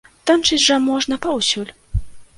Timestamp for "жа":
0.67-0.77